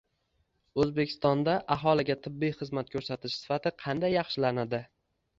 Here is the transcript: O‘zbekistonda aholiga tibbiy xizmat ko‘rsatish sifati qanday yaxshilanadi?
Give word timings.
O‘zbekistonda 0.83 1.57
aholiga 1.75 2.15
tibbiy 2.27 2.53
xizmat 2.61 2.89
ko‘rsatish 2.95 3.35
sifati 3.41 3.73
qanday 3.83 4.13
yaxshilanadi? 4.15 4.81